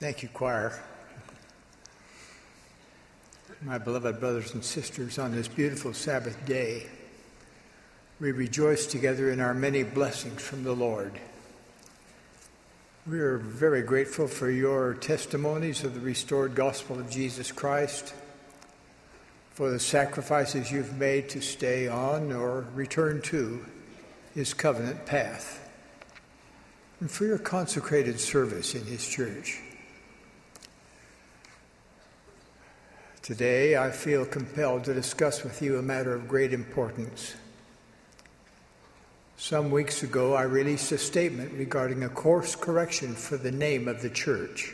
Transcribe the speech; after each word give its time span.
Thank 0.00 0.22
you, 0.22 0.28
choir. 0.28 0.80
My 3.62 3.78
beloved 3.78 4.20
brothers 4.20 4.54
and 4.54 4.64
sisters, 4.64 5.18
on 5.18 5.32
this 5.32 5.48
beautiful 5.48 5.92
Sabbath 5.92 6.46
day, 6.46 6.86
we 8.20 8.30
rejoice 8.30 8.86
together 8.86 9.32
in 9.32 9.40
our 9.40 9.54
many 9.54 9.82
blessings 9.82 10.40
from 10.40 10.62
the 10.62 10.72
Lord. 10.72 11.18
We 13.08 13.18
are 13.18 13.38
very 13.38 13.82
grateful 13.82 14.28
for 14.28 14.48
your 14.48 14.94
testimonies 14.94 15.82
of 15.82 15.94
the 15.94 16.00
restored 16.00 16.54
gospel 16.54 17.00
of 17.00 17.10
Jesus 17.10 17.50
Christ, 17.50 18.14
for 19.50 19.68
the 19.68 19.80
sacrifices 19.80 20.70
you've 20.70 20.96
made 20.96 21.28
to 21.30 21.40
stay 21.40 21.88
on 21.88 22.30
or 22.30 22.66
return 22.72 23.20
to 23.22 23.66
his 24.32 24.54
covenant 24.54 25.06
path, 25.06 25.68
and 27.00 27.10
for 27.10 27.24
your 27.24 27.38
consecrated 27.38 28.20
service 28.20 28.76
in 28.76 28.84
his 28.84 29.04
church. 29.04 29.62
Today, 33.28 33.76
I 33.76 33.90
feel 33.90 34.24
compelled 34.24 34.84
to 34.84 34.94
discuss 34.94 35.44
with 35.44 35.60
you 35.60 35.76
a 35.76 35.82
matter 35.82 36.14
of 36.14 36.28
great 36.28 36.54
importance. 36.54 37.34
Some 39.36 39.70
weeks 39.70 40.02
ago, 40.02 40.32
I 40.32 40.44
released 40.44 40.92
a 40.92 40.96
statement 40.96 41.52
regarding 41.52 42.02
a 42.02 42.08
course 42.08 42.56
correction 42.56 43.14
for 43.14 43.36
the 43.36 43.52
name 43.52 43.86
of 43.86 44.00
the 44.00 44.08
church. 44.08 44.72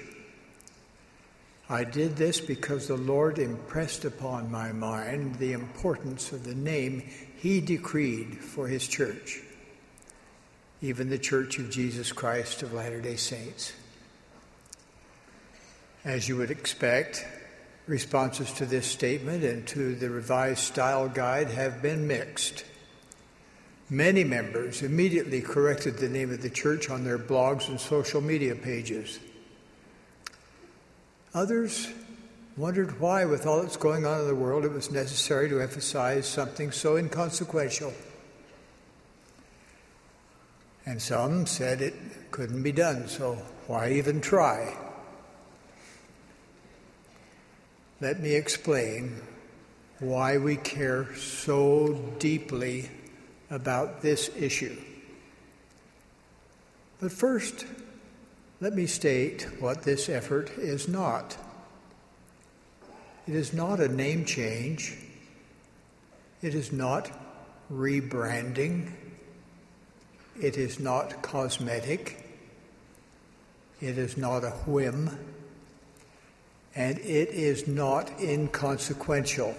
I 1.68 1.82
did 1.82 2.14
this 2.14 2.40
because 2.40 2.86
the 2.86 2.96
Lord 2.96 3.40
impressed 3.40 4.04
upon 4.04 4.52
my 4.52 4.70
mind 4.70 5.34
the 5.40 5.52
importance 5.52 6.30
of 6.30 6.44
the 6.44 6.54
name 6.54 7.02
He 7.36 7.60
decreed 7.60 8.38
for 8.38 8.68
His 8.68 8.86
church, 8.86 9.40
even 10.80 11.10
the 11.10 11.18
Church 11.18 11.58
of 11.58 11.70
Jesus 11.70 12.12
Christ 12.12 12.62
of 12.62 12.72
Latter 12.72 13.00
day 13.00 13.16
Saints. 13.16 13.72
As 16.04 16.28
you 16.28 16.36
would 16.36 16.52
expect, 16.52 17.26
Responses 17.86 18.50
to 18.54 18.64
this 18.64 18.86
statement 18.86 19.44
and 19.44 19.66
to 19.68 19.94
the 19.94 20.08
revised 20.08 20.60
style 20.60 21.08
guide 21.08 21.48
have 21.48 21.82
been 21.82 22.06
mixed. 22.06 22.64
Many 23.90 24.24
members 24.24 24.82
immediately 24.82 25.42
corrected 25.42 25.98
the 25.98 26.08
name 26.08 26.32
of 26.32 26.40
the 26.40 26.48
church 26.48 26.88
on 26.88 27.04
their 27.04 27.18
blogs 27.18 27.68
and 27.68 27.78
social 27.78 28.22
media 28.22 28.54
pages. 28.54 29.20
Others 31.34 31.88
wondered 32.56 32.98
why, 33.00 33.26
with 33.26 33.46
all 33.46 33.60
that's 33.60 33.76
going 33.76 34.06
on 34.06 34.20
in 34.20 34.28
the 34.28 34.34
world, 34.34 34.64
it 34.64 34.72
was 34.72 34.90
necessary 34.90 35.50
to 35.50 35.60
emphasize 35.60 36.26
something 36.26 36.70
so 36.72 36.96
inconsequential. 36.96 37.92
And 40.86 41.02
some 41.02 41.44
said 41.44 41.82
it 41.82 41.94
couldn't 42.30 42.62
be 42.62 42.72
done, 42.72 43.08
so 43.08 43.34
why 43.66 43.90
even 43.90 44.22
try? 44.22 44.74
Let 48.00 48.20
me 48.20 48.34
explain 48.34 49.20
why 50.00 50.38
we 50.38 50.56
care 50.56 51.14
so 51.14 51.94
deeply 52.18 52.90
about 53.50 54.02
this 54.02 54.30
issue. 54.36 54.76
But 57.00 57.12
first, 57.12 57.66
let 58.60 58.74
me 58.74 58.86
state 58.86 59.46
what 59.60 59.82
this 59.82 60.08
effort 60.08 60.50
is 60.58 60.88
not. 60.88 61.36
It 63.28 63.34
is 63.34 63.52
not 63.52 63.78
a 63.78 63.88
name 63.88 64.24
change. 64.24 64.96
It 66.42 66.54
is 66.54 66.72
not 66.72 67.10
rebranding. 67.72 68.90
It 70.40 70.56
is 70.56 70.80
not 70.80 71.22
cosmetic. 71.22 72.26
It 73.80 73.98
is 73.98 74.16
not 74.16 74.44
a 74.44 74.50
whim 74.50 75.10
and 76.76 76.98
it 76.98 77.28
is 77.28 77.68
not 77.68 78.10
inconsequential. 78.20 79.54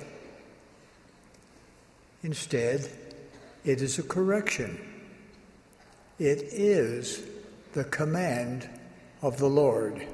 Instead, 2.24 2.90
it 3.64 3.82
is 3.82 4.00
a 4.00 4.04
correction. 4.04 4.80
It 6.20 6.42
is 6.52 7.24
the 7.74 7.84
command 7.86 8.70
of 9.22 9.38
the 9.38 9.48
Lord. 9.48 10.06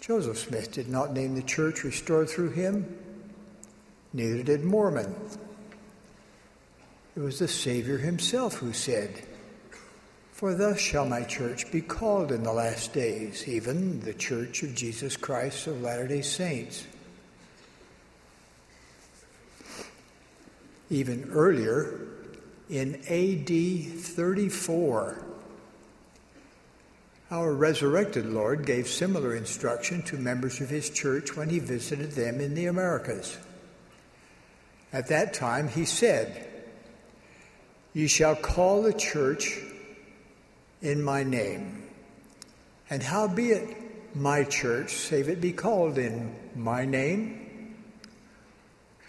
Joseph 0.00 0.38
Smith 0.38 0.72
did 0.72 0.88
not 0.88 1.12
name 1.12 1.34
the 1.34 1.42
church 1.42 1.82
restored 1.82 2.28
through 2.28 2.50
him, 2.50 2.98
neither 4.12 4.42
did 4.42 4.64
Mormon. 4.64 5.14
It 7.16 7.20
was 7.20 7.38
the 7.38 7.48
Savior 7.48 7.98
himself 7.98 8.54
who 8.54 8.72
said, 8.72 9.22
for 10.34 10.52
thus 10.52 10.80
shall 10.80 11.06
my 11.06 11.22
church 11.22 11.70
be 11.70 11.80
called 11.80 12.32
in 12.32 12.42
the 12.42 12.52
last 12.52 12.92
days, 12.92 13.46
even 13.46 14.00
the 14.00 14.12
church 14.12 14.64
of 14.64 14.74
Jesus 14.74 15.16
Christ 15.16 15.68
of 15.68 15.80
Latter 15.80 16.08
day 16.08 16.22
Saints. 16.22 16.84
Even 20.90 21.30
earlier, 21.30 22.00
in 22.68 22.96
AD 23.08 24.00
34, 24.00 25.24
our 27.30 27.52
resurrected 27.52 28.26
Lord 28.26 28.66
gave 28.66 28.88
similar 28.88 29.36
instruction 29.36 30.02
to 30.02 30.16
members 30.16 30.60
of 30.60 30.68
his 30.68 30.90
church 30.90 31.36
when 31.36 31.48
he 31.48 31.60
visited 31.60 32.10
them 32.10 32.40
in 32.40 32.54
the 32.54 32.66
Americas. 32.66 33.38
At 34.92 35.06
that 35.06 35.32
time, 35.32 35.68
he 35.68 35.84
said, 35.84 36.48
Ye 37.92 38.08
shall 38.08 38.34
call 38.34 38.82
the 38.82 38.92
church 38.92 39.60
in 40.84 41.02
my 41.02 41.22
name. 41.22 41.82
And 42.90 43.02
howbeit 43.02 44.14
my 44.14 44.44
church, 44.44 44.92
save 44.92 45.28
it 45.28 45.40
be 45.40 45.52
called 45.52 45.98
in 45.98 46.36
my 46.54 46.84
name? 46.84 47.74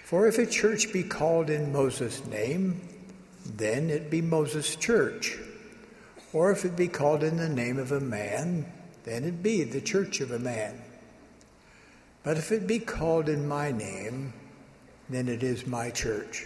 For 0.05 0.27
if 0.27 0.37
a 0.37 0.45
church 0.45 0.93
be 0.93 1.03
called 1.03 1.49
in 1.49 1.73
Moses' 1.73 2.25
name, 2.25 2.81
then 3.45 3.89
it 3.89 4.09
be 4.09 4.21
Moses' 4.21 4.75
church. 4.75 5.37
Or 6.31 6.51
if 6.51 6.63
it 6.63 6.75
be 6.75 6.87
called 6.87 7.23
in 7.23 7.37
the 7.37 7.49
name 7.49 7.77
of 7.77 7.91
a 7.91 7.99
man, 7.99 8.71
then 9.03 9.23
it 9.23 9.43
be 9.43 9.63
the 9.63 9.81
church 9.81 10.21
of 10.21 10.31
a 10.31 10.39
man. 10.39 10.81
But 12.23 12.37
if 12.37 12.51
it 12.51 12.65
be 12.65 12.79
called 12.79 13.29
in 13.29 13.47
my 13.47 13.71
name, 13.71 14.33
then 15.09 15.27
it 15.27 15.43
is 15.43 15.67
my 15.67 15.91
church. 15.91 16.45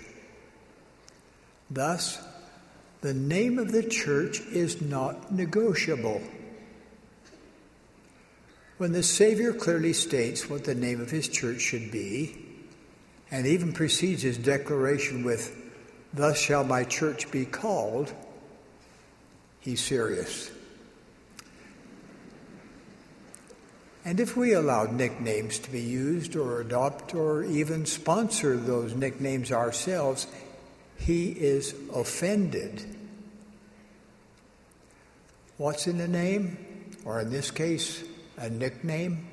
Thus, 1.69 2.19
the 3.01 3.13
name 3.13 3.57
of 3.59 3.71
the 3.71 3.83
church 3.83 4.41
is 4.41 4.81
not 4.81 5.31
negotiable. 5.31 6.21
When 8.77 8.91
the 8.91 9.03
Savior 9.03 9.53
clearly 9.53 9.93
states 9.93 10.49
what 10.49 10.63
the 10.65 10.75
name 10.75 11.01
of 11.01 11.09
his 11.09 11.27
church 11.27 11.61
should 11.61 11.91
be, 11.91 12.45
and 13.31 13.45
even 13.45 13.73
precedes 13.73 14.23
his 14.23 14.37
declaration 14.37 15.23
with, 15.23 15.55
Thus 16.13 16.37
shall 16.37 16.63
my 16.63 16.83
church 16.83 17.29
be 17.31 17.45
called, 17.45 18.11
he's 19.59 19.81
serious. 19.81 20.49
And 24.05 24.19
if 24.19 24.35
we 24.35 24.53
allow 24.53 24.85
nicknames 24.85 25.59
to 25.59 25.71
be 25.71 25.81
used 25.81 26.35
or 26.35 26.61
adopt 26.61 27.13
or 27.13 27.43
even 27.43 27.85
sponsor 27.85 28.57
those 28.57 28.95
nicknames 28.95 29.51
ourselves, 29.51 30.25
he 30.99 31.31
is 31.31 31.73
offended. 31.93 32.83
What's 35.57 35.87
in 35.87 35.99
a 35.99 36.07
name? 36.07 36.57
Or 37.05 37.21
in 37.21 37.29
this 37.29 37.51
case, 37.51 38.03
a 38.37 38.49
nickname? 38.49 39.27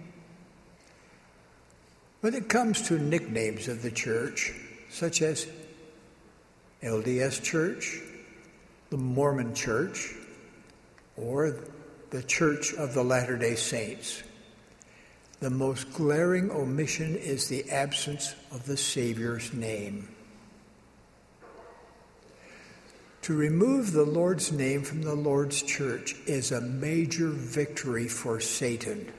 When 2.21 2.35
it 2.35 2.49
comes 2.49 2.83
to 2.89 2.99
nicknames 2.99 3.69
of 3.69 3.83
the 3.83 3.91
church, 3.91 4.53
such 4.89 5.23
as 5.23 5.47
LDS 6.83 7.43
Church, 7.43 8.01
the 8.91 8.97
Mormon 8.97 9.55
Church, 9.55 10.15
or 11.17 11.57
the 12.11 12.23
Church 12.23 12.73
of 12.75 12.95
the 12.95 13.03
Latter 13.03 13.37
day 13.37 13.55
Saints, 13.55 14.23
the 15.41 15.51
most 15.51 15.93
glaring 15.93 16.51
omission 16.51 17.15
is 17.17 17.49
the 17.49 17.71
absence 17.71 18.35
of 18.51 18.65
the 18.65 18.77
Savior's 18.77 19.53
name. 19.53 20.09
To 23.27 23.35
remove 23.35 23.91
the 23.91 24.05
Lord's 24.05 24.53
name 24.53 24.85
from 24.85 25.03
the 25.03 25.17
Lord's 25.17 25.61
church 25.61 26.15
is 26.27 26.53
a 26.53 26.61
major 26.61 27.29
victory 27.29 28.07
for 28.07 28.39
Satan. 28.39 29.11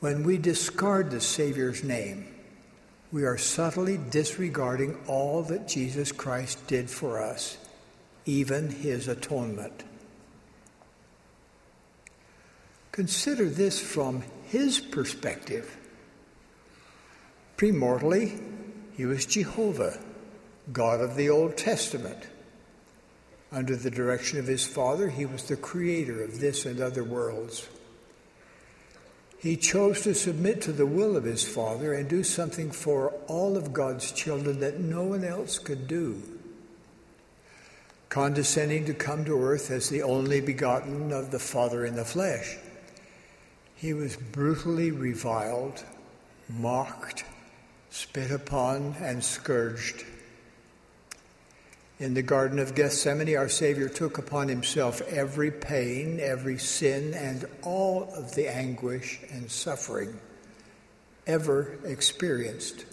When 0.00 0.22
we 0.22 0.38
discard 0.38 1.10
the 1.10 1.20
Savior's 1.20 1.84
name, 1.84 2.26
we 3.12 3.24
are 3.24 3.36
subtly 3.36 3.98
disregarding 3.98 4.96
all 5.06 5.42
that 5.42 5.68
Jesus 5.68 6.10
Christ 6.10 6.66
did 6.68 6.88
for 6.88 7.22
us, 7.22 7.58
even 8.24 8.70
his 8.70 9.06
atonement. 9.06 9.84
Consider 12.92 13.50
this 13.50 13.78
from 13.78 14.24
his 14.46 14.80
perspective. 14.80 15.76
Premortally, 17.58 18.42
he 18.96 19.04
was 19.04 19.26
Jehovah 19.26 19.98
God 20.72 21.00
of 21.00 21.16
the 21.16 21.30
Old 21.30 21.56
Testament. 21.56 22.26
Under 23.52 23.76
the 23.76 23.90
direction 23.90 24.38
of 24.38 24.46
his 24.46 24.66
Father, 24.66 25.08
he 25.08 25.24
was 25.24 25.44
the 25.44 25.56
creator 25.56 26.22
of 26.22 26.40
this 26.40 26.66
and 26.66 26.80
other 26.80 27.04
worlds. 27.04 27.68
He 29.38 29.56
chose 29.56 30.02
to 30.02 30.14
submit 30.14 30.62
to 30.62 30.72
the 30.72 30.86
will 30.86 31.16
of 31.16 31.24
his 31.24 31.44
Father 31.44 31.92
and 31.94 32.08
do 32.08 32.24
something 32.24 32.70
for 32.70 33.10
all 33.28 33.56
of 33.56 33.72
God's 33.72 34.10
children 34.10 34.60
that 34.60 34.80
no 34.80 35.04
one 35.04 35.24
else 35.24 35.58
could 35.58 35.86
do. 35.86 36.20
Condescending 38.08 38.86
to 38.86 38.94
come 38.94 39.24
to 39.24 39.40
earth 39.40 39.70
as 39.70 39.88
the 39.88 40.02
only 40.02 40.40
begotten 40.40 41.12
of 41.12 41.30
the 41.30 41.38
Father 41.38 41.84
in 41.84 41.94
the 41.94 42.04
flesh, 42.04 42.56
he 43.76 43.92
was 43.92 44.16
brutally 44.16 44.90
reviled, 44.90 45.84
mocked, 46.48 47.24
spit 47.90 48.30
upon, 48.30 48.96
and 49.00 49.22
scourged. 49.22 50.04
In 51.98 52.12
the 52.12 52.22
Garden 52.22 52.58
of 52.58 52.74
Gethsemane, 52.74 53.36
our 53.36 53.48
Savior 53.48 53.88
took 53.88 54.18
upon 54.18 54.48
himself 54.48 55.00
every 55.02 55.50
pain, 55.50 56.20
every 56.20 56.58
sin, 56.58 57.14
and 57.14 57.46
all 57.62 58.12
of 58.14 58.34
the 58.34 58.54
anguish 58.54 59.20
and 59.30 59.50
suffering 59.50 60.20
ever 61.26 61.78
experienced 61.84 62.84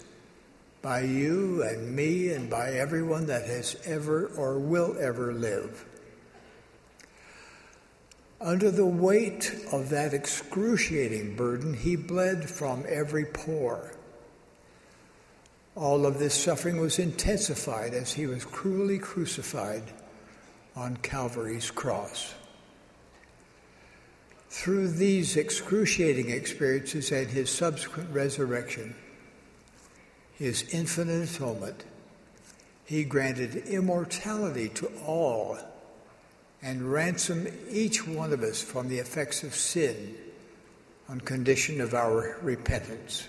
by 0.80 1.00
you 1.00 1.62
and 1.62 1.94
me 1.94 2.30
and 2.30 2.48
by 2.48 2.72
everyone 2.72 3.26
that 3.26 3.46
has 3.46 3.76
ever 3.84 4.26
or 4.36 4.58
will 4.58 4.96
ever 4.98 5.34
live. 5.34 5.84
Under 8.40 8.70
the 8.70 8.86
weight 8.86 9.54
of 9.70 9.90
that 9.90 10.14
excruciating 10.14 11.36
burden, 11.36 11.74
he 11.74 11.96
bled 11.96 12.48
from 12.48 12.84
every 12.88 13.26
pore 13.26 13.92
all 15.76 16.06
of 16.06 16.18
this 16.18 16.34
suffering 16.34 16.80
was 16.80 16.98
intensified 16.98 17.94
as 17.94 18.12
he 18.12 18.26
was 18.26 18.44
cruelly 18.44 18.98
crucified 18.98 19.82
on 20.76 20.96
Calvary's 20.98 21.70
cross. 21.70 22.34
Through 24.48 24.88
these 24.88 25.36
excruciating 25.36 26.30
experiences 26.30 27.10
and 27.10 27.28
his 27.28 27.50
subsequent 27.50 28.10
resurrection, 28.10 28.94
his 30.34 30.62
infinite 30.72 31.28
atonement, 31.28 31.84
he 32.84 33.02
granted 33.02 33.56
immortality 33.66 34.68
to 34.70 34.86
all 35.04 35.58
and 36.62 36.92
ransomed 36.92 37.52
each 37.68 38.06
one 38.06 38.32
of 38.32 38.42
us 38.42 38.62
from 38.62 38.88
the 38.88 38.98
effects 38.98 39.42
of 39.42 39.54
sin 39.54 40.14
on 41.08 41.20
condition 41.20 41.80
of 41.80 41.94
our 41.94 42.38
repentance. 42.40 43.28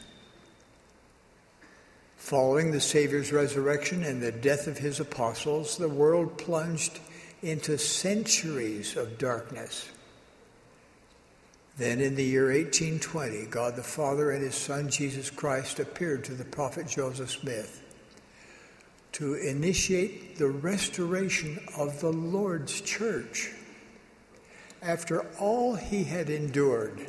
Following 2.26 2.72
the 2.72 2.82
Savior's 2.82 3.32
resurrection 3.32 4.04
and 4.04 4.20
the 4.20 4.32
death 4.32 4.66
of 4.66 4.80
his 4.80 5.00
apostles, 5.00 5.78
the 5.78 5.88
world 5.88 6.40
plunged 6.40 7.00
into 7.44 7.78
centuries 7.78 8.98
of 8.98 9.20
darkness. 9.20 9.88
Then, 11.78 12.02
in 12.02 12.16
the 12.16 12.24
year 12.24 12.46
1820, 12.46 13.46
God 13.52 13.76
the 13.76 13.84
Father 13.84 14.32
and 14.32 14.44
his 14.44 14.56
Son 14.56 14.90
Jesus 14.90 15.30
Christ 15.30 15.80
appeared 15.80 16.24
to 16.24 16.34
the 16.34 16.46
prophet 16.46 16.88
Joseph 16.88 17.30
Smith 17.30 17.84
to 19.12 19.36
initiate 19.36 20.40
the 20.40 20.48
restoration 20.48 21.60
of 21.78 22.02
the 22.02 22.12
Lord's 22.12 22.82
church. 22.82 23.52
After 24.82 25.28
all 25.38 25.76
he 25.76 26.06
had 26.06 26.32
endured, 26.32 27.08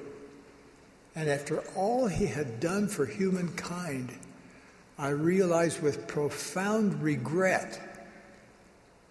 and 1.14 1.30
after 1.30 1.60
all 1.74 2.06
he 2.06 2.26
had 2.26 2.60
done 2.60 2.86
for 2.86 3.06
humankind, 3.06 4.12
I 4.98 5.08
realize 5.10 5.80
with 5.80 6.06
profound 6.06 7.02
regret 7.02 7.80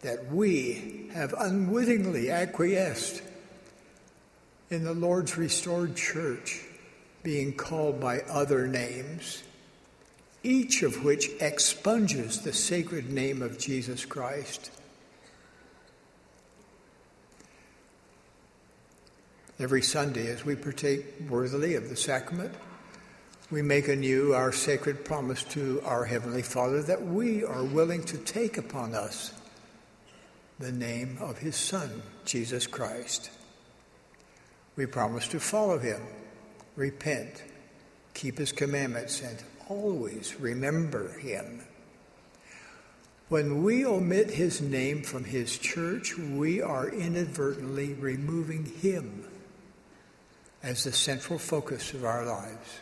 that 0.02 0.32
we 0.32 1.10
have 1.14 1.34
unwittingly 1.38 2.32
acquiesced 2.32 3.22
in 4.70 4.84
the 4.84 4.94
Lord's 4.94 5.38
restored 5.38 5.96
church 5.96 6.62
being 7.22 7.54
called 7.54 8.00
by 8.00 8.20
other 8.22 8.68
names, 8.68 9.44
each 10.44 10.84
of 10.84 11.04
which 11.04 11.30
expunges 11.40 12.42
the 12.42 12.54
sacred 12.54 13.12
name 13.12 13.42
of 13.42 13.60
Jesus 13.60 14.06
Christ. 14.06 14.72
Every 19.58 19.82
Sunday, 19.82 20.28
as 20.28 20.44
we 20.44 20.56
partake 20.56 21.06
worthily 21.30 21.76
of 21.76 21.90
the 21.90 21.96
sacrament, 21.96 22.54
we 23.52 23.62
make 23.62 23.88
anew 23.88 24.34
our 24.34 24.52
sacred 24.52 25.06
promise 25.06 25.44
to 25.44 25.80
our 25.86 26.04
Heavenly 26.04 26.42
Father 26.42 26.82
that 26.84 27.06
we 27.06 27.44
are 27.44 27.64
willing 27.64 28.04
to 28.06 28.18
take 28.18 28.58
upon 28.58 28.96
us 28.96 29.34
the 30.58 30.72
name 30.72 31.18
of 31.20 31.38
His 31.38 31.56
Son, 31.56 32.02
Jesus 32.26 32.66
Christ. 32.66 33.30
We 34.76 34.88
promise 34.88 35.28
to 35.28 35.40
follow 35.40 35.78
Him, 35.78 36.02
repent, 36.76 37.44
keep 38.16 38.40
His 38.40 38.52
commandments, 38.52 39.22
and 39.22 39.38
always 39.70 40.40
remember 40.40 41.10
Him. 41.20 41.62
When 43.30 43.64
we 43.64 43.86
omit 43.86 44.32
His 44.32 44.60
name 44.60 45.04
from 45.04 45.24
His 45.24 45.60
church, 45.60 46.18
we 46.18 46.64
are 46.64 46.90
inadvertently 46.90 47.94
removing 47.94 48.66
Him 48.66 49.26
as 50.64 50.84
the 50.84 50.92
central 50.92 51.38
focus 51.38 51.94
of 51.94 52.06
our 52.06 52.26
lives. 52.26 52.80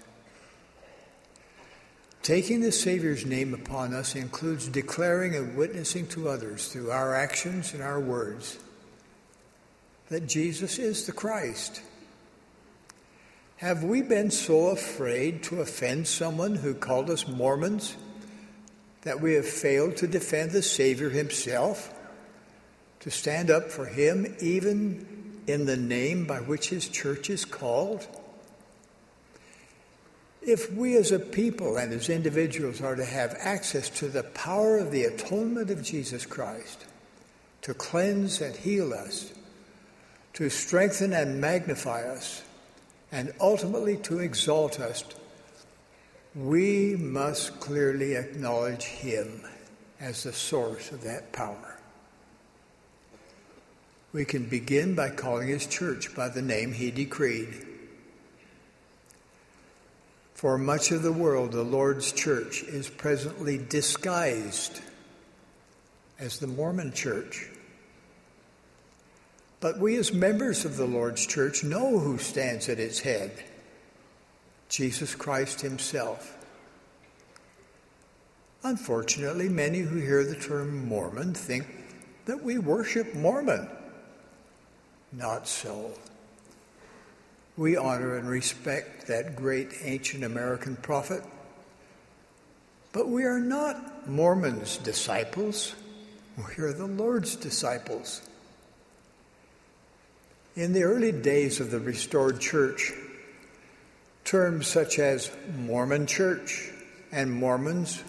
Taking 2.23 2.61
the 2.61 2.71
Savior's 2.71 3.25
name 3.25 3.53
upon 3.53 3.93
us 3.93 4.15
includes 4.15 4.69
declaring 4.69 5.35
and 5.35 5.57
witnessing 5.57 6.07
to 6.07 6.29
others 6.29 6.69
through 6.69 6.89
our 6.89 7.13
actions 7.13 7.73
and 7.73 7.83
our 7.83 7.99
words 7.99 8.57
that 10.07 10.25
Jesus 10.25 10.79
is 10.79 11.05
the 11.05 11.11
Christ. 11.11 11.81
Have 13.57 13.83
we 13.83 14.01
been 14.01 14.31
so 14.31 14.69
afraid 14.69 15.43
to 15.43 15.59
offend 15.59 16.07
someone 16.07 16.55
who 16.55 16.73
called 16.73 17.09
us 17.09 17.27
Mormons 17.27 17.97
that 19.01 19.19
we 19.19 19.33
have 19.33 19.45
failed 19.45 19.97
to 19.97 20.07
defend 20.07 20.51
the 20.51 20.61
Savior 20.61 21.09
himself, 21.09 21.93
to 23.01 23.11
stand 23.11 23.51
up 23.51 23.69
for 23.69 23.85
him 23.85 24.33
even 24.39 25.41
in 25.45 25.65
the 25.65 25.75
name 25.75 26.25
by 26.25 26.39
which 26.39 26.69
his 26.69 26.87
church 26.87 27.29
is 27.29 27.43
called? 27.43 28.07
If 30.45 30.71
we 30.73 30.97
as 30.97 31.11
a 31.11 31.19
people 31.19 31.77
and 31.77 31.93
as 31.93 32.09
individuals 32.09 32.81
are 32.81 32.95
to 32.95 33.05
have 33.05 33.35
access 33.39 33.89
to 33.91 34.09
the 34.09 34.23
power 34.23 34.77
of 34.77 34.91
the 34.91 35.05
atonement 35.05 35.69
of 35.69 35.81
Jesus 35.81 36.25
Christ, 36.25 36.85
to 37.61 37.73
cleanse 37.73 38.41
and 38.41 38.55
heal 38.55 38.93
us, 38.93 39.31
to 40.33 40.49
strengthen 40.49 41.13
and 41.13 41.39
magnify 41.39 42.03
us, 42.03 42.43
and 43.11 43.31
ultimately 43.39 43.95
to 43.97 44.19
exalt 44.19 44.79
us, 44.79 45.05
we 46.35 46.95
must 46.97 47.59
clearly 47.59 48.15
acknowledge 48.15 48.83
Him 48.83 49.43
as 50.01 50.23
the 50.23 50.33
source 50.33 50.91
of 50.91 51.03
that 51.03 51.31
power. 51.31 51.77
We 54.11 54.25
can 54.25 54.49
begin 54.49 54.93
by 54.93 55.11
calling 55.11 55.47
His 55.47 55.65
church 55.67 56.13
by 56.15 56.29
the 56.29 56.41
name 56.41 56.73
He 56.73 56.91
decreed. 56.91 57.65
For 60.43 60.57
much 60.57 60.91
of 60.91 61.03
the 61.03 61.13
world, 61.13 61.53
the 61.53 61.63
Lord's 61.63 62.11
church 62.11 62.63
is 62.63 62.89
presently 62.89 63.57
disguised 63.57 64.81
as 66.19 66.37
the 66.37 66.47
Mormon 66.47 66.91
church. 66.91 67.47
But 69.61 69.79
we, 69.79 69.95
as 69.95 70.11
members 70.11 70.65
of 70.65 70.75
the 70.75 70.85
Lord's 70.85 71.25
church, 71.25 71.63
know 71.63 71.97
who 71.97 72.17
stands 72.17 72.67
at 72.67 72.77
its 72.77 72.99
head 72.99 73.31
Jesus 74.67 75.15
Christ 75.15 75.61
Himself. 75.61 76.37
Unfortunately, 78.63 79.47
many 79.47 79.79
who 79.79 79.95
hear 79.95 80.25
the 80.25 80.35
term 80.35 80.89
Mormon 80.89 81.33
think 81.33 81.65
that 82.25 82.43
we 82.43 82.57
worship 82.57 83.15
Mormon. 83.15 83.69
Not 85.13 85.47
so. 85.47 85.93
We 87.55 87.77
honor 87.77 88.15
and 88.15 88.27
respect 88.27 89.07
that 89.07 89.35
great 89.35 89.69
ancient 89.83 90.23
American 90.23 90.75
prophet. 90.75 91.23
But 92.91 93.09
we 93.09 93.25
are 93.25 93.39
not 93.39 94.09
Mormons' 94.09 94.77
disciples. 94.77 95.75
We 96.35 96.63
are 96.63 96.73
the 96.73 96.87
Lord's 96.87 97.35
disciples. 97.35 98.27
In 100.55 100.73
the 100.73 100.83
early 100.83 101.11
days 101.11 101.59
of 101.59 101.69
the 101.69 101.79
restored 101.79 102.39
church, 102.39 102.91
terms 104.23 104.67
such 104.67 104.97
as 104.97 105.31
Mormon 105.55 106.07
church 106.07 106.71
and 107.11 107.31
Mormons 107.31 108.03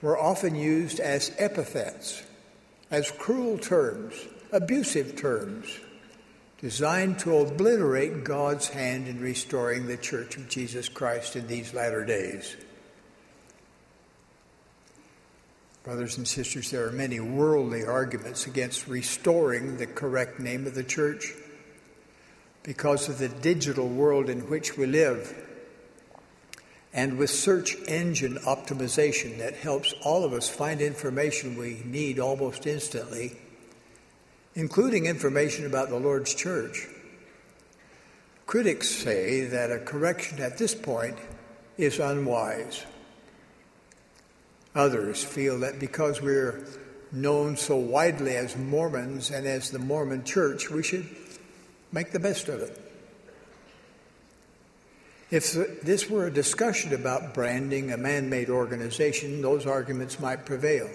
were 0.00 0.18
often 0.18 0.54
used 0.54 0.98
as 0.98 1.32
epithets, 1.38 2.22
as 2.90 3.10
cruel 3.10 3.58
terms, 3.58 4.14
abusive 4.50 5.16
terms 5.16 5.78
designed 6.58 7.20
to 7.20 7.36
obliterate 7.36 8.24
God's 8.24 8.68
hand 8.68 9.06
in 9.06 9.20
restoring 9.20 9.86
the 9.86 9.96
Church 9.96 10.36
of 10.36 10.48
Jesus 10.48 10.88
Christ 10.88 11.36
in 11.36 11.46
these 11.46 11.72
latter 11.72 12.04
days. 12.04 12.56
Brothers 15.84 16.18
and 16.18 16.26
sisters, 16.26 16.70
there 16.70 16.86
are 16.86 16.92
many 16.92 17.20
worldly 17.20 17.84
arguments 17.84 18.46
against 18.46 18.88
restoring 18.88 19.76
the 19.78 19.86
correct 19.86 20.40
name 20.40 20.66
of 20.66 20.74
the 20.74 20.84
church 20.84 21.32
because 22.62 23.08
of 23.08 23.18
the 23.18 23.28
digital 23.28 23.88
world 23.88 24.28
in 24.28 24.40
which 24.50 24.76
we 24.76 24.84
live. 24.84 25.34
And 26.92 27.16
with 27.16 27.30
search 27.30 27.76
engine 27.86 28.34
optimization 28.46 29.38
that 29.38 29.54
helps 29.54 29.94
all 30.02 30.24
of 30.24 30.32
us 30.32 30.48
find 30.48 30.80
information 30.80 31.56
we 31.56 31.82
need 31.84 32.18
almost 32.18 32.66
instantly, 32.66 33.38
including 34.58 35.06
information 35.06 35.64
about 35.66 35.88
the 35.88 35.96
Lord's 35.96 36.34
church. 36.34 36.88
Critics 38.44 38.88
say 38.88 39.44
that 39.44 39.70
a 39.70 39.78
correction 39.78 40.40
at 40.40 40.58
this 40.58 40.74
point 40.74 41.16
is 41.76 42.00
unwise. 42.00 42.84
Others 44.74 45.22
feel 45.22 45.60
that 45.60 45.78
because 45.78 46.20
we're 46.20 46.66
known 47.12 47.56
so 47.56 47.76
widely 47.76 48.34
as 48.34 48.56
Mormons 48.56 49.30
and 49.30 49.46
as 49.46 49.70
the 49.70 49.78
Mormon 49.78 50.24
church, 50.24 50.68
we 50.70 50.82
should 50.82 51.08
make 51.92 52.10
the 52.10 52.18
best 52.18 52.48
of 52.48 52.60
it. 52.60 52.80
If 55.30 55.52
this 55.84 56.10
were 56.10 56.26
a 56.26 56.32
discussion 56.32 56.94
about 56.94 57.32
branding 57.32 57.92
a 57.92 57.96
man 57.96 58.28
made 58.28 58.50
organization, 58.50 59.40
those 59.40 59.66
arguments 59.66 60.18
might 60.18 60.44
prevail. 60.44 60.90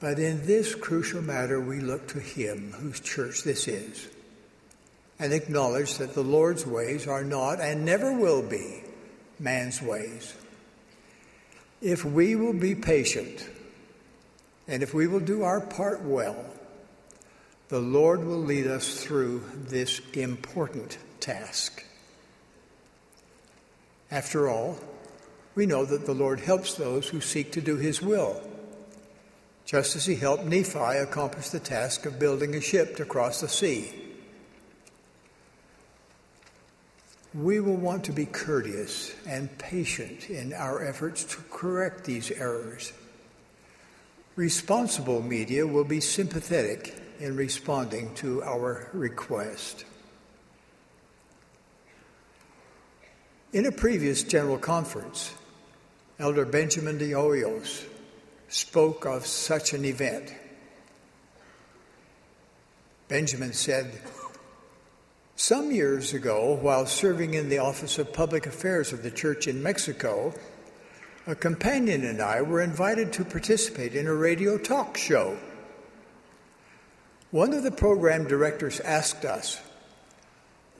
But 0.00 0.18
in 0.18 0.46
this 0.46 0.74
crucial 0.74 1.20
matter, 1.20 1.60
we 1.60 1.80
look 1.80 2.08
to 2.08 2.20
Him 2.20 2.72
whose 2.72 3.00
church 3.00 3.42
this 3.42 3.68
is 3.68 4.08
and 5.18 5.34
acknowledge 5.34 5.98
that 5.98 6.14
the 6.14 6.24
Lord's 6.24 6.66
ways 6.66 7.06
are 7.06 7.22
not 7.22 7.60
and 7.60 7.84
never 7.84 8.12
will 8.12 8.42
be 8.42 8.82
man's 9.38 9.82
ways. 9.82 10.34
If 11.82 12.04
we 12.04 12.34
will 12.34 12.54
be 12.54 12.74
patient 12.74 13.46
and 14.66 14.82
if 14.82 14.94
we 14.94 15.06
will 15.06 15.20
do 15.20 15.42
our 15.42 15.60
part 15.60 16.02
well, 16.02 16.46
the 17.68 17.80
Lord 17.80 18.24
will 18.24 18.38
lead 18.38 18.66
us 18.66 19.02
through 19.02 19.44
this 19.54 20.00
important 20.14 20.98
task. 21.20 21.84
After 24.10 24.48
all, 24.48 24.78
we 25.54 25.66
know 25.66 25.84
that 25.84 26.06
the 26.06 26.14
Lord 26.14 26.40
helps 26.40 26.74
those 26.74 27.08
who 27.08 27.20
seek 27.20 27.52
to 27.52 27.60
do 27.60 27.76
His 27.76 28.00
will, 28.00 28.42
just 29.64 29.96
as 29.96 30.06
He 30.06 30.16
helped 30.16 30.44
Nephi 30.44 30.98
accomplish 30.98 31.50
the 31.50 31.60
task 31.60 32.06
of 32.06 32.18
building 32.18 32.54
a 32.54 32.60
ship 32.60 32.96
to 32.96 33.04
cross 33.04 33.40
the 33.40 33.48
sea. 33.48 33.92
We 37.32 37.60
will 37.60 37.76
want 37.76 38.04
to 38.04 38.12
be 38.12 38.26
courteous 38.26 39.14
and 39.26 39.56
patient 39.58 40.30
in 40.30 40.52
our 40.52 40.84
efforts 40.84 41.22
to 41.24 41.36
correct 41.50 42.04
these 42.04 42.30
errors. 42.32 42.92
Responsible 44.34 45.22
media 45.22 45.66
will 45.66 45.84
be 45.84 46.00
sympathetic 46.00 46.96
in 47.20 47.36
responding 47.36 48.14
to 48.16 48.42
our 48.42 48.88
request. 48.92 49.84
In 53.52 53.66
a 53.66 53.72
previous 53.72 54.22
general 54.22 54.58
conference, 54.58 55.34
Elder 56.18 56.44
Benjamin 56.44 56.98
de 56.98 57.10
Hoyos 57.10 57.84
spoke 58.50 59.06
of 59.06 59.26
such 59.26 59.72
an 59.72 59.84
event. 59.84 60.34
Benjamin 63.08 63.52
said, 63.52 64.00
Some 65.36 65.70
years 65.70 66.12
ago, 66.12 66.58
while 66.60 66.84
serving 66.84 67.34
in 67.34 67.48
the 67.48 67.58
Office 67.58 67.98
of 67.98 68.12
Public 68.12 68.46
Affairs 68.46 68.92
of 68.92 69.02
the 69.02 69.10
Church 69.10 69.46
in 69.46 69.62
Mexico, 69.62 70.34
a 71.26 71.34
companion 71.34 72.04
and 72.04 72.20
I 72.20 72.42
were 72.42 72.60
invited 72.60 73.12
to 73.14 73.24
participate 73.24 73.94
in 73.94 74.06
a 74.06 74.14
radio 74.14 74.58
talk 74.58 74.96
show. 74.96 75.38
One 77.30 77.52
of 77.52 77.62
the 77.62 77.70
program 77.70 78.26
directors 78.26 78.80
asked 78.80 79.24
us, 79.24 79.60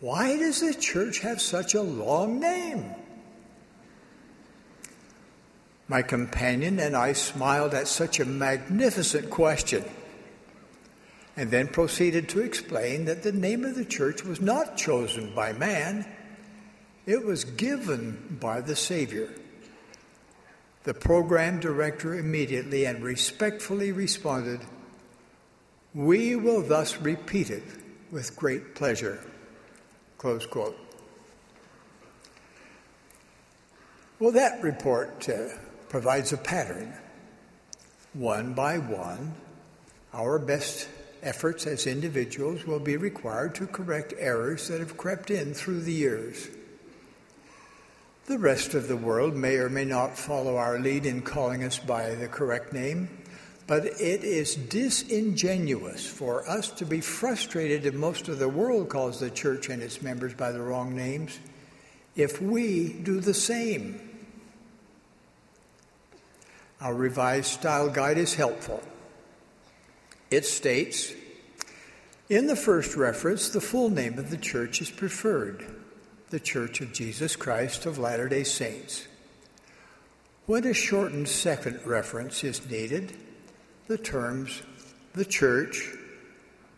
why 0.00 0.36
does 0.38 0.60
the 0.60 0.74
church 0.74 1.20
have 1.20 1.40
such 1.40 1.74
a 1.74 1.82
long 1.82 2.40
name? 2.40 2.94
My 5.90 6.02
companion 6.02 6.78
and 6.78 6.94
I 6.94 7.14
smiled 7.14 7.74
at 7.74 7.88
such 7.88 8.20
a 8.20 8.24
magnificent 8.24 9.28
question 9.28 9.84
and 11.36 11.50
then 11.50 11.66
proceeded 11.66 12.28
to 12.28 12.42
explain 12.42 13.06
that 13.06 13.24
the 13.24 13.32
name 13.32 13.64
of 13.64 13.74
the 13.74 13.84
church 13.84 14.22
was 14.22 14.40
not 14.40 14.76
chosen 14.76 15.34
by 15.34 15.52
man, 15.52 16.06
it 17.06 17.24
was 17.26 17.42
given 17.42 18.38
by 18.40 18.60
the 18.60 18.76
Savior. 18.76 19.30
The 20.84 20.94
program 20.94 21.58
director 21.58 22.14
immediately 22.14 22.84
and 22.84 23.02
respectfully 23.02 23.90
responded, 23.90 24.60
We 25.92 26.36
will 26.36 26.62
thus 26.62 26.98
repeat 26.98 27.50
it 27.50 27.64
with 28.12 28.36
great 28.36 28.76
pleasure. 28.76 29.24
Close 30.18 30.46
quote. 30.46 30.78
Well, 34.20 34.30
that 34.32 34.62
report 34.62 35.28
uh, 35.28 35.48
provides 35.90 36.32
a 36.32 36.38
pattern. 36.38 36.94
One 38.14 38.54
by 38.54 38.78
one, 38.78 39.34
our 40.14 40.38
best 40.38 40.88
efforts 41.22 41.66
as 41.66 41.86
individuals 41.86 42.64
will 42.66 42.80
be 42.80 42.96
required 42.96 43.54
to 43.56 43.66
correct 43.66 44.14
errors 44.18 44.68
that 44.68 44.80
have 44.80 44.96
crept 44.96 45.30
in 45.30 45.52
through 45.52 45.80
the 45.80 45.92
years. 45.92 46.48
The 48.26 48.38
rest 48.38 48.74
of 48.74 48.88
the 48.88 48.96
world 48.96 49.34
may 49.34 49.56
or 49.56 49.68
may 49.68 49.84
not 49.84 50.16
follow 50.16 50.56
our 50.56 50.78
lead 50.78 51.04
in 51.04 51.20
calling 51.20 51.64
us 51.64 51.78
by 51.78 52.14
the 52.14 52.28
correct 52.28 52.72
name. 52.72 53.10
But 53.66 53.86
it 53.86 54.24
is 54.24 54.56
disingenuous 54.56 56.04
for 56.04 56.48
us 56.48 56.70
to 56.72 56.84
be 56.84 57.00
frustrated 57.00 57.86
if 57.86 57.94
most 57.94 58.28
of 58.28 58.40
the 58.40 58.48
world 58.48 58.88
calls 58.88 59.20
the 59.20 59.30
church 59.30 59.68
and 59.68 59.80
its 59.80 60.02
members 60.02 60.34
by 60.34 60.50
the 60.50 60.60
wrong 60.60 60.96
names 60.96 61.38
if 62.16 62.42
we 62.42 62.92
do 62.92 63.20
the 63.20 63.34
same. 63.34 64.09
Our 66.80 66.94
revised 66.94 67.46
style 67.46 67.90
guide 67.90 68.16
is 68.16 68.34
helpful. 68.34 68.82
It 70.30 70.46
states 70.46 71.12
In 72.28 72.46
the 72.46 72.56
first 72.56 72.96
reference, 72.96 73.50
the 73.50 73.60
full 73.60 73.90
name 73.90 74.18
of 74.18 74.30
the 74.30 74.38
church 74.38 74.80
is 74.80 74.90
preferred 74.90 75.66
the 76.30 76.40
Church 76.40 76.80
of 76.80 76.92
Jesus 76.92 77.34
Christ 77.34 77.86
of 77.86 77.98
Latter 77.98 78.28
day 78.28 78.44
Saints. 78.44 79.08
When 80.46 80.64
a 80.64 80.72
shortened 80.72 81.28
second 81.28 81.80
reference 81.84 82.44
is 82.44 82.70
needed, 82.70 83.12
the 83.88 83.98
terms 83.98 84.62
the 85.12 85.24
church 85.24 85.90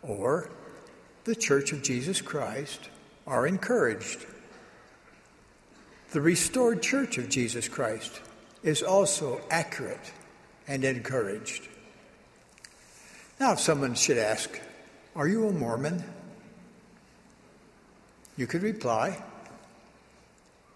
or 0.03 0.49
the 1.25 1.37
Church 1.37 1.73
of 1.73 1.83
Jesus 1.83 2.21
Christ 2.21 2.89
are 3.27 3.47
encouraged. 3.47 4.27
The 6.13 6.23
restored 6.23 6.83
Church 6.83 7.19
of 7.19 7.29
Jesus 7.29 7.69
Christ 7.69 8.21
is 8.63 8.83
also 8.83 9.41
accurate 9.51 10.13
and 10.69 10.85
encouraged. 10.85 11.69
Now, 13.41 13.53
if 13.53 13.61
someone 13.61 13.95
should 13.95 14.19
ask, 14.19 14.61
Are 15.17 15.27
you 15.27 15.49
a 15.49 15.53
Mormon? 15.53 16.05
You 18.37 18.47
could 18.47 18.63
reply, 18.63 19.23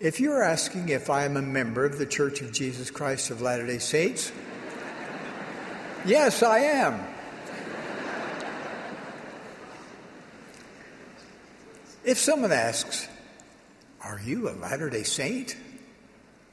If 0.01 0.21
you're 0.21 0.43
asking 0.43 0.89
if 0.89 1.09
I 1.09 1.25
am 1.25 1.37
a 1.37 1.43
member 1.43 1.85
of 1.85 1.99
the 1.99 2.07
Church 2.07 2.41
of 2.41 2.53
Jesus 2.53 2.91
Christ 2.91 3.31
of 3.31 3.41
Latter 3.41 3.67
day 3.67 3.79
Saints, 3.79 4.33
Yes, 6.05 6.43
I 6.43 6.59
am. 6.59 7.07
If 12.05 12.19
someone 12.19 12.53
asks, 12.53 13.09
Are 14.03 14.21
you 14.25 14.49
a 14.49 14.53
Latter 14.53 14.91
day 14.91 15.03
Saint? 15.03 15.57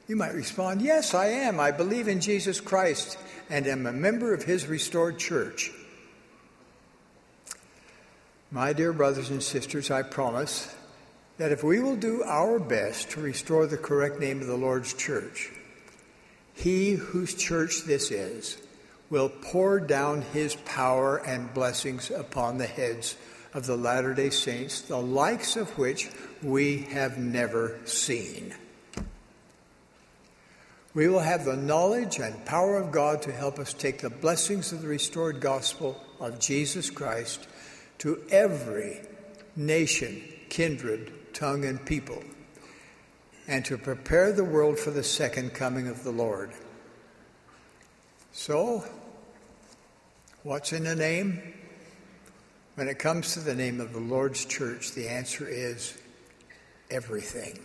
You 0.06 0.16
might 0.16 0.34
respond, 0.34 0.82
Yes, 0.82 1.14
I 1.14 1.26
am. 1.26 1.58
I 1.58 1.70
believe 1.70 2.08
in 2.08 2.20
Jesus 2.20 2.60
Christ 2.60 3.16
and 3.48 3.66
am 3.66 3.86
a 3.86 3.92
member 3.92 4.34
of 4.34 4.44
his 4.44 4.66
restored 4.66 5.18
church. 5.18 5.70
My 8.50 8.72
dear 8.72 8.92
brothers 8.92 9.30
and 9.30 9.42
sisters, 9.42 9.90
I 9.90 10.02
promise 10.02 10.74
that 11.38 11.52
if 11.52 11.64
we 11.64 11.80
will 11.80 11.96
do 11.96 12.22
our 12.22 12.58
best 12.58 13.10
to 13.10 13.20
restore 13.20 13.66
the 13.66 13.76
correct 13.76 14.20
name 14.20 14.40
of 14.40 14.46
the 14.46 14.56
Lord's 14.56 14.94
church, 14.94 15.50
he 16.52 16.92
whose 16.92 17.34
church 17.34 17.82
this 17.84 18.10
is 18.10 18.58
will 19.10 19.28
pour 19.28 19.80
down 19.80 20.22
his 20.22 20.54
power 20.54 21.16
and 21.26 21.52
blessings 21.52 22.10
upon 22.10 22.58
the 22.58 22.66
heads 22.66 23.16
of 23.52 23.66
the 23.66 23.76
Latter 23.76 24.14
day 24.14 24.30
Saints, 24.30 24.82
the 24.82 25.00
likes 25.00 25.56
of 25.56 25.76
which 25.78 26.10
we 26.42 26.78
have 26.90 27.18
never 27.18 27.78
seen. 27.84 28.54
We 30.94 31.08
will 31.08 31.20
have 31.20 31.44
the 31.44 31.56
knowledge 31.56 32.20
and 32.20 32.44
power 32.44 32.78
of 32.78 32.92
God 32.92 33.20
to 33.22 33.32
help 33.32 33.58
us 33.58 33.72
take 33.72 33.98
the 33.98 34.10
blessings 34.10 34.72
of 34.72 34.80
the 34.80 34.86
restored 34.88 35.40
gospel 35.40 36.00
of 36.20 36.38
Jesus 36.38 36.88
Christ 36.88 37.48
to 37.98 38.22
every 38.30 39.00
nation, 39.56 40.22
kindred, 40.48 41.12
tongue, 41.34 41.64
and 41.64 41.84
people, 41.84 42.22
and 43.48 43.64
to 43.64 43.76
prepare 43.76 44.32
the 44.32 44.44
world 44.44 44.78
for 44.78 44.92
the 44.92 45.02
second 45.02 45.52
coming 45.52 45.88
of 45.88 46.04
the 46.04 46.12
Lord. 46.12 46.52
So, 48.30 48.84
what's 50.44 50.72
in 50.72 50.86
a 50.86 50.94
name? 50.94 51.54
When 52.76 52.88
it 52.88 53.00
comes 53.00 53.34
to 53.34 53.40
the 53.40 53.54
name 53.54 53.80
of 53.80 53.92
the 53.92 54.00
Lord's 54.00 54.44
church, 54.44 54.92
the 54.92 55.08
answer 55.08 55.46
is 55.46 55.96
everything. 56.90 57.58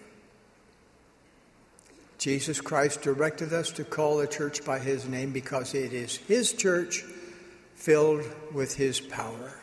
Jesus 2.20 2.60
Christ 2.60 3.02
directed 3.02 3.54
us 3.54 3.72
to 3.72 3.86
call 3.86 4.18
the 4.18 4.28
church 4.28 4.66
by 4.66 4.78
his 4.80 5.08
name 5.08 5.32
because 5.32 5.74
it 5.74 5.94
is 5.94 6.18
his 6.18 6.52
church 6.52 7.04
filled 7.76 8.26
with 8.54 8.76
his 8.76 9.00
power. 9.00 9.54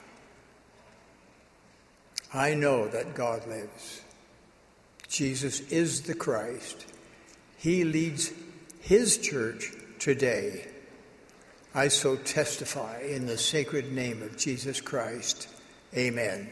I 2.33 2.55
know 2.55 2.89
that 2.89 3.15
God 3.15 3.47
lives. 3.47 4.01
Jesus 5.07 5.61
is 5.71 6.03
the 6.03 6.15
Christ. 6.15 6.87
He 7.59 7.85
leads 7.85 8.33
his 8.81 9.19
church 9.19 9.71
today. 9.99 10.67
I 11.75 11.89
so 11.89 12.17
testify 12.17 13.01
in 13.03 13.27
the 13.27 13.37
sacred 13.37 13.93
name 13.93 14.23
of 14.23 14.39
Jesus 14.39 14.81
Christ. 14.81 15.49
Amen. 15.95 16.51